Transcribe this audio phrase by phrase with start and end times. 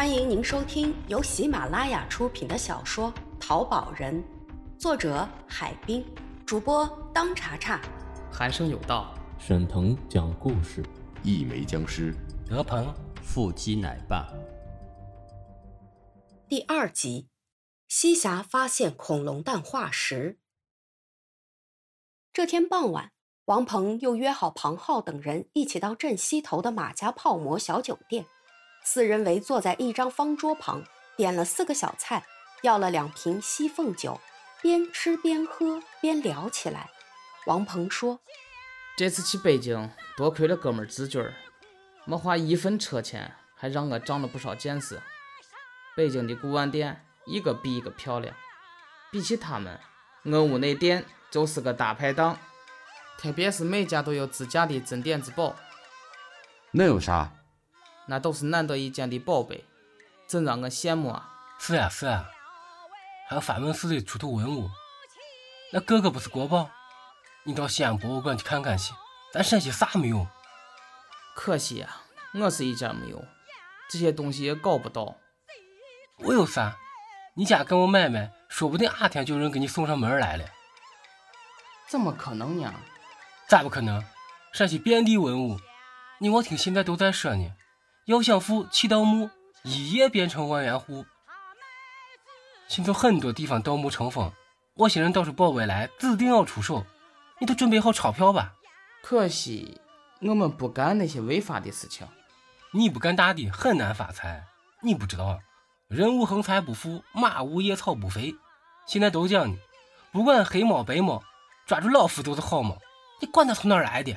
[0.00, 4.14] 欢迎您收听由喜马拉雅出品的小说《淘宝人》，
[4.78, 6.02] 作者海滨，
[6.46, 7.78] 主播当查查。
[8.32, 10.82] 寒生有道，沈腾讲故事，
[11.22, 12.14] 一枚僵尸，
[12.48, 12.90] 德鹏
[13.22, 14.26] 腹肌奶爸。
[16.48, 17.28] 第二集，
[17.86, 20.38] 西峡发现恐龙蛋化石。
[22.32, 23.12] 这天傍晚，
[23.44, 28.24] 王鹏又约好庞浩等人一起到镇西头的马家泡馍小酒店。
[28.92, 30.82] 四人围坐在一张方桌旁，
[31.16, 32.24] 点了四个小菜，
[32.62, 34.20] 要了两瓶西凤酒，
[34.60, 36.90] 边吃边喝边聊起来。
[37.46, 38.18] 王鹏说
[38.98, 41.34] ：“这次去北京，多亏了哥们子军儿，
[42.04, 45.00] 没花一分车钱，还让我长了不少见识。
[45.94, 48.34] 北京的古玩店一个比一个漂亮，
[49.12, 49.78] 比起他们，
[50.24, 52.36] 我屋那店就是个大排档，
[53.16, 55.54] 特别是每家都有自家的镇店之宝。
[56.72, 57.30] 那有啥？”
[58.10, 59.64] 那都是难得一见的宝贝，
[60.26, 61.30] 真让我羡慕啊！
[61.60, 62.28] 是呀是呀，
[63.28, 64.68] 还有法门寺的出土文物，
[65.72, 66.68] 那哥哥不是国宝。
[67.44, 68.92] 你到西安博物馆去看看去，
[69.32, 70.26] 咱陕西啥没有？
[71.36, 71.98] 可惜呀，
[72.34, 73.24] 我是一家没有，
[73.88, 75.16] 这些东西也搞不到。
[76.16, 76.76] 我有啥？
[77.34, 80.44] 你家跟我买卖，说不定哪天就有人给你送上门来了。
[81.88, 82.74] 怎么可能呢？
[83.46, 84.04] 咋不可能？
[84.52, 85.60] 陕西遍地文物，
[86.18, 87.52] 你我听现在都在说呢。
[88.10, 89.30] 要想富，去盗墓，
[89.62, 91.06] 一夜变成万元户。
[92.66, 94.32] 现在很多地方盗墓成风，
[94.74, 96.84] 我些人到时宝贝来，指定要出手。
[97.38, 98.54] 你都准备好钞票吧？
[99.00, 99.80] 可惜
[100.22, 102.04] 我们不干那些违法的事情。
[102.72, 104.44] 你不干大的，很难发财。
[104.82, 105.38] 你不知道，
[105.86, 108.34] 人无横财不富，马无夜草不肥。
[108.88, 109.56] 现在都讲呢，
[110.10, 111.22] 不管黑猫白猫，
[111.64, 112.76] 抓住老虎都是好猫。
[113.20, 114.16] 你管它从哪儿来的？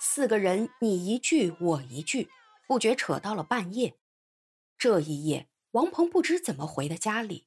[0.00, 2.30] 四个人你一句我一句。
[2.68, 3.96] 不觉扯到了半夜，
[4.76, 7.46] 这一夜，王鹏不知怎么回的家里。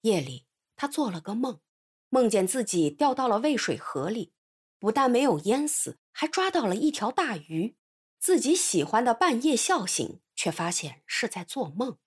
[0.00, 1.60] 夜里，他做了个梦，
[2.08, 4.32] 梦见自己掉到了渭水河里，
[4.80, 7.76] 不但没有淹死，还抓到了一条大鱼。
[8.18, 11.98] 自己喜欢的半夜笑醒，却发现是在做梦。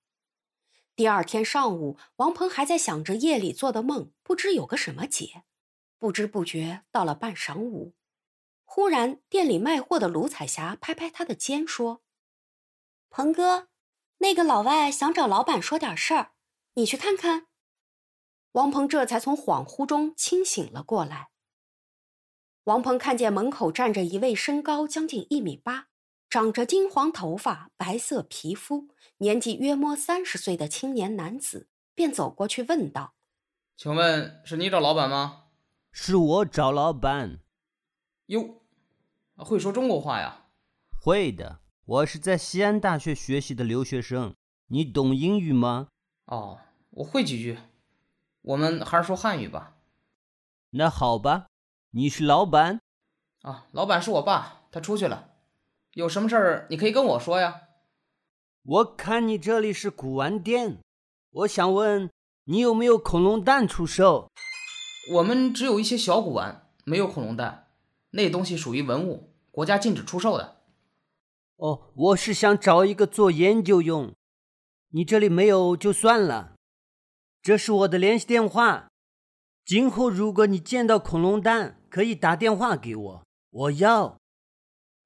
[0.97, 5.45] 第二天上午，王鹏还在想着夜里做的梦，不知有个什么解。
[5.97, 7.93] 不知不觉到了半晌午，
[8.65, 12.01] 忽然店里卖货的卢彩霞拍拍他的肩说。
[13.09, 13.67] 鹏哥，
[14.19, 16.31] 那个老外想找老板说点事儿，
[16.75, 17.47] 你去看看。
[18.53, 21.29] 王鹏这才从恍惚中清醒了过来。
[22.65, 25.87] 王鹏看见门口站着一位身高将近一米八、
[26.29, 28.87] 长着金黄头发、白色皮肤、
[29.17, 33.15] 年纪约摸三十岁的青年男子，便走过去问道
[33.75, 35.45] ：“请问是你找老板吗
[35.91, 37.39] ？”“是我找老板。
[38.27, 38.61] ”“哟，
[39.35, 40.45] 会说中国话呀
[41.01, 44.35] ？”“会的。”我是在西安大学学习的留学生，
[44.67, 45.87] 你懂英语吗？
[46.25, 46.59] 哦，
[46.91, 47.57] 我会几句。
[48.43, 49.75] 我们还是说汉语吧。
[50.69, 51.47] 那好吧，
[51.89, 52.79] 你是老板？
[53.41, 55.31] 啊，老板是我爸，他出去了。
[55.93, 57.61] 有什么事儿你可以跟我说呀。
[58.61, 60.77] 我看你这里是古玩店，
[61.31, 62.11] 我想问
[62.43, 64.29] 你有没有恐龙蛋出售？
[65.13, 67.71] 我们只有一些小古玩，没有恐龙蛋，
[68.11, 70.58] 那东西属于文物，国家禁止出售的。
[71.59, 74.15] 哦，我是想找一个做研究用，
[74.91, 76.55] 你这里没有就算了。
[77.41, 78.89] 这是我的联系电话，
[79.65, 84.17] 今后如果你见到恐龙蛋，可以打电话给我，我要。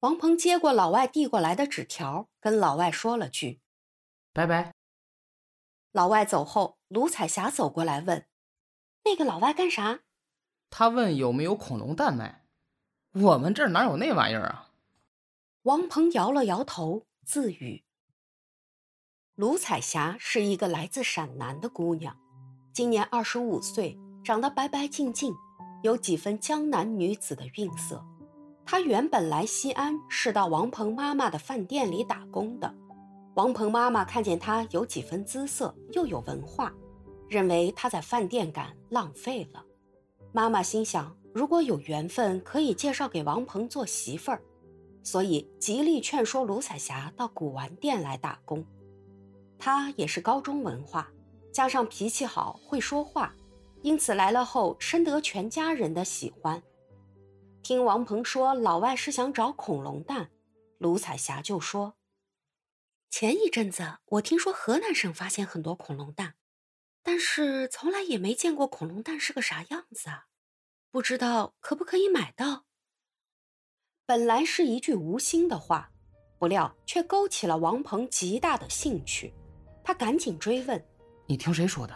[0.02, 3.60] 王鹏接过老外递过来的纸条，跟老外说了句
[4.32, 4.74] ：“拜拜。”
[5.92, 8.28] 老外走后，卢彩霞走过来问
[9.06, 10.02] ：“那个老外干啥？”
[10.70, 12.46] 他问有没有恐龙蛋卖。
[13.14, 14.70] 我们这儿哪有那玩意儿啊？
[15.64, 17.86] 王鹏摇了摇头，自语
[19.36, 22.18] ：“卢彩霞是一个来自陕南的姑娘，
[22.74, 25.34] 今年二十五岁，长得白白净净，
[25.82, 28.04] 有几分江南女子的韵色。
[28.66, 32.76] 她原本来西安是到王鹏妈妈的饭店里打工的。
[33.36, 36.74] 王鹏妈妈看见她有几分姿色，又有文化，
[37.30, 39.64] 认为她在饭店干浪费了。
[40.34, 44.44] 妈妈心想，如果有缘分，可以介绍给王鹏做媳妇儿。”
[45.04, 48.66] 所以极力劝说卢彩霞到古玩店来打工。
[49.60, 51.12] 她也是高中文化，
[51.52, 53.36] 加上脾气好，会说话，
[53.82, 56.64] 因此来了后深得全家人的喜欢。
[57.62, 60.32] 听王鹏说老外是想找恐龙蛋，
[60.80, 61.96] 卢彩霞就说
[63.10, 66.36] ：“前一阵子我听说河南省发现很多恐龙蛋，
[67.02, 70.26] 但是从来也没见过恐龙蛋是个啥样子啊，
[70.92, 72.66] 不知道可不可以买到。”
[74.06, 75.90] 本来是一句无心的话，
[76.38, 79.34] 不料却勾起了王鹏极大的兴趣。
[79.82, 80.84] 他赶紧追问
[81.26, 81.96] ：“你听谁说的？”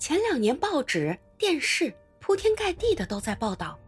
[0.00, 3.78] 前两年报纸、电视铺天盖地的都在报道，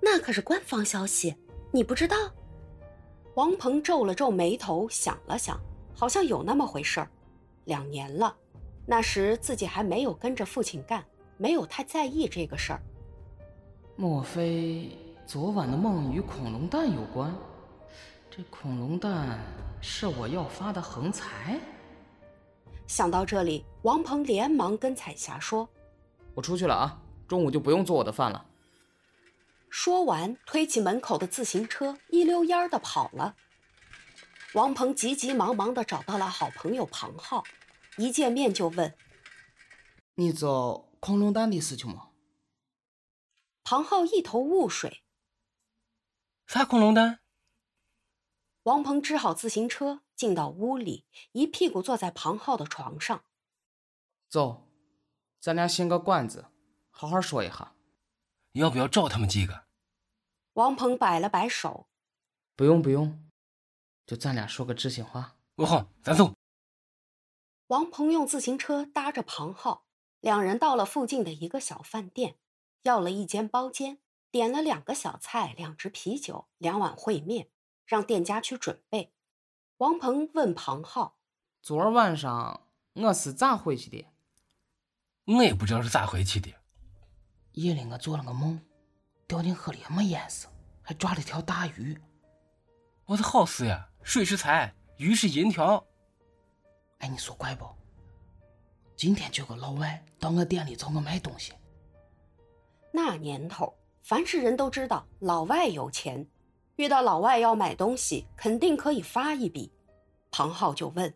[0.00, 1.36] 那可是官方消息，
[1.70, 2.16] 你不知道？
[3.34, 5.60] 王鹏皱了皱眉头，想了想，
[5.94, 7.08] 好像有那么回事儿。
[7.66, 8.36] 两年了，
[8.84, 11.04] 那时自己还没有跟着父亲干，
[11.36, 12.82] 没有太在意这个事儿。
[13.94, 14.90] 莫非
[15.28, 17.30] 昨晚的梦与恐龙蛋有关？
[18.30, 19.38] 这恐龙蛋
[19.78, 21.60] 是我要发的横财？
[22.86, 25.68] 想到这里，王鹏连忙跟彩霞说
[26.32, 26.98] ：“我出去了啊，
[27.28, 28.42] 中午就不用做我的饭了。”
[29.68, 33.36] 说完，推起门口的自行车，一溜烟儿的跑了。
[34.54, 37.44] 王鹏急急忙忙的找到了好朋友庞浩，
[37.98, 38.94] 一见面就问
[40.16, 42.04] ：“你知道恐龙蛋的事情吗？”
[43.62, 45.02] 庞浩一头雾水
[46.48, 47.20] ：“啥恐龙蛋？”
[48.64, 50.02] 王鹏支好自行车。
[50.18, 53.22] 进到屋里，一屁股坐在庞浩的床上。
[54.28, 54.68] 走，
[55.38, 56.46] 咱俩寻个馆子，
[56.90, 57.76] 好好说一下。
[58.50, 59.66] 要不要找他们几个？
[60.54, 61.88] 王鹏摆了摆手，
[62.56, 63.30] 不用不用，
[64.04, 65.36] 就咱俩说个知心话。
[65.54, 66.34] 我好，咱走。
[67.68, 69.86] 王鹏用自行车搭着庞浩，
[70.18, 72.40] 两人到了附近的一个小饭店，
[72.82, 77.48] 要了一间包间，点了两个小菜、两只啤酒、两碗烩面，
[77.86, 79.12] 让店家去准备。
[79.78, 81.16] 王鹏问庞浩
[81.62, 84.06] ：“昨儿晚上我是咋回去的？”
[85.24, 86.52] 我也不知道是咋回去的。
[87.52, 88.60] 夜里我做了个梦，
[89.26, 90.48] 掉进河里没淹死，
[90.82, 91.98] 还抓了条大鱼。
[93.06, 95.86] 我的好事呀，水是财，鱼是银条。
[96.98, 97.66] 哎，你说怪不？
[98.96, 101.52] 今天就个老外到我店里找我买东西。
[102.92, 103.77] 那年头，
[104.08, 106.26] 凡是人都知道老外有钱。
[106.76, 109.70] 遇到老外要买东西，肯定可以发一笔。
[110.30, 111.12] 庞浩就问：“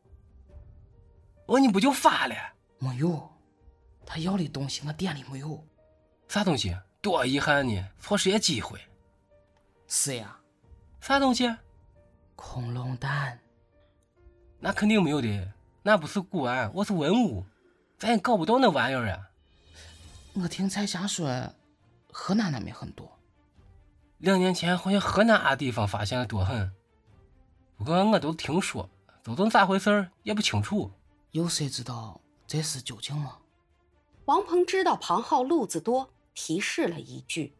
[1.49, 2.35] 我你不就发了？
[2.77, 3.31] 没有，
[4.05, 5.67] 他要的东西我店里没有。
[6.29, 6.77] 啥东西？
[7.01, 8.79] 多遗憾呢，错失机会。
[9.89, 10.39] 是呀，
[11.01, 11.51] 啥东西？
[12.37, 13.41] 恐龙蛋。
[14.61, 15.51] 那肯定没有的，
[15.83, 17.43] 那不是古玩，我是文物，
[17.99, 19.31] 咱也搞不到那玩意儿啊。
[20.35, 21.55] 我听彩霞说，
[22.13, 23.19] 河南那边很多。”
[24.19, 26.73] 两年前好像河南啊地方发现的多很，
[27.77, 28.89] 不过我都听说，
[29.25, 30.93] 究竟咋回事也不清楚。
[31.33, 33.39] 有谁知道这是究竟吗？
[34.27, 37.57] 王鹏知道庞浩路子多，提示了一句：“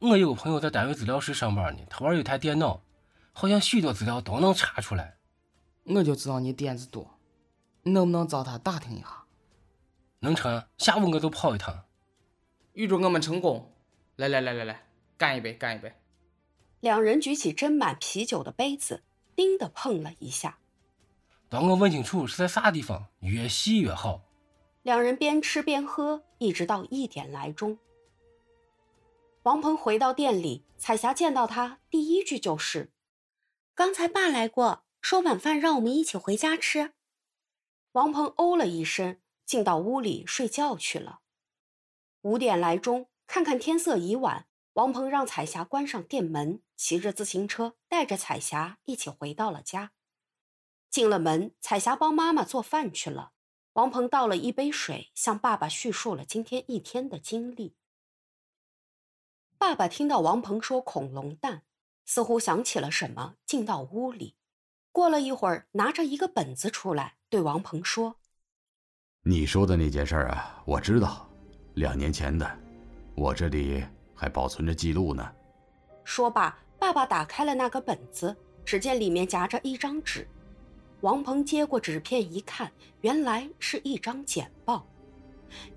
[0.00, 2.82] 我有个朋友在单位资料室上班呢，他玩有台电脑，
[3.32, 5.16] 好像许多资料都能查出来。
[5.84, 7.18] 我就知道你点子多，
[7.84, 9.24] 能不能找他打听一下？
[10.18, 11.84] 能成，下午我就跑一趟。
[12.78, 13.72] 预祝我们成功！
[14.14, 14.86] 来来来来来。
[15.16, 15.92] 干一杯，干一杯！
[16.78, 19.02] 两人举起斟满啤酒的杯子，
[19.34, 20.60] 叮的碰了一下。
[21.48, 24.22] 等我问清楚是在啥地方，越细越好。
[24.84, 27.80] 两人边吃边喝，一直到一点来钟。
[29.42, 32.92] 王鹏回到店里，彩霞见到他，第一句就是
[33.74, 36.92] ：“刚才爸来过，说晚饭让我们一起回家吃。”
[37.90, 41.18] 王鹏哦了一声，进到屋里睡觉去了。
[42.28, 44.46] 五点来钟，看看天色已晚。
[44.74, 49.92] 王鹏让彩霞关上店门，骑着自行车带着彩霞一起回到了家。
[50.90, 53.32] 进了门，彩霞帮妈妈做饭去了。
[53.72, 57.74] 王鹏倒了一杯水，向爸爸叙述了今天一天的经历。
[59.56, 61.62] 爸爸听到王鹏说恐龙蛋，
[62.04, 64.36] 似乎想起了什么，进到屋里。
[64.92, 68.16] 过了一会儿，拿着一个本子出来，对王鹏说
[69.24, 71.27] ：“你说的那件事啊，我知道，
[71.78, 72.48] 两年前的，
[73.14, 73.82] 我这里。”
[74.20, 75.24] 还保存着记录呢。
[76.02, 80.26] 说罢，爸爸打开了那个本子，只见里面夹着一张纸。
[81.02, 82.68] 王鹏接过纸片一看，
[83.02, 84.84] 原来是一张简报。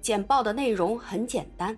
[0.01, 1.77] 简报的内容很简单，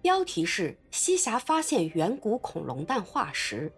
[0.00, 3.72] 标题是“西峡发现远古恐龙蛋化石”。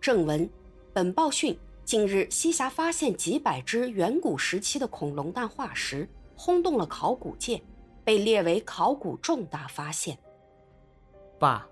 [0.00, 0.48] 正文：
[0.92, 7.60] 本报讯，近日西峡发现几百只远古时期的恐龙蛋化石，轰动了考古界，
[8.10, 10.18] 被列为考古重大发现。
[11.38, 11.64] 爸，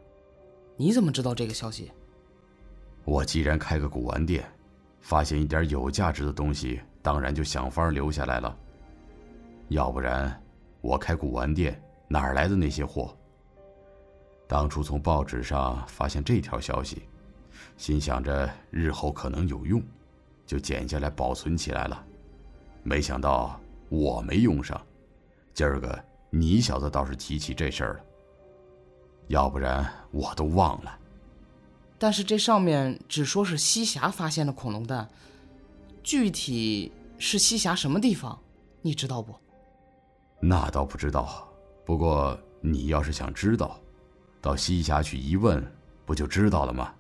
[0.77, 1.91] 你怎么知道这个消息？
[3.05, 4.49] 我既然开个古玩店，
[5.01, 8.57] 发现一点有价值的东西，当然就想法留下来了。
[9.67, 10.41] 要不然，
[10.81, 13.13] 我开古玩店哪儿来的那些货？
[14.47, 17.03] 当初从报纸上发现这条消息，
[17.77, 19.83] 心想着日后可能有用，
[20.47, 22.07] 就剪下来保存起来了。
[22.85, 24.81] 没想到我没用上，
[25.53, 28.01] 今儿个你小子倒是提起这事儿了。
[29.29, 30.99] 要不然我都忘了。
[31.99, 35.09] 但是这上面只说是西峡发现的恐龙蛋，
[36.03, 38.39] 具体是西峡什么地方？
[38.83, 39.35] 你知道不？
[40.41, 41.47] 那倒不知道。
[41.85, 43.81] 不过你要是想知道，
[44.41, 45.65] 到西峡去一问，
[46.07, 46.95] 不就知道了吗？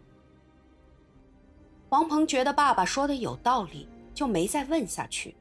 [1.91, 5.37] 王鹏觉得爸爸说的有道理，就没再问下去。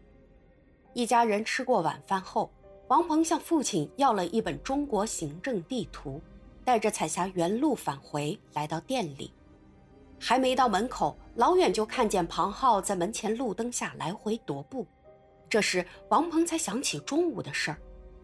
[0.94, 2.51] 一家人吃过晚饭后，
[2.88, 6.22] 王鹏向父亲要了一本中国行政地图，
[6.63, 9.34] 带着彩霞原路返回，来到店里。
[10.20, 14.88] 还没到门口，老远就看见庞浩在门前路灯下来回踱步。
[15.50, 17.77] 这时，王鹏才想起中午的事儿，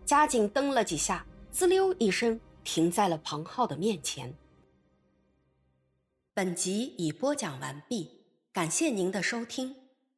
[0.05, 4.33] 加紧蹬了几下，滋溜一声停在了庞浩的面前。
[6.33, 9.75] 本集已播讲完毕，感谢您的收听，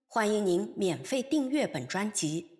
[0.08, 2.55] 欢迎您免费订阅本专辑。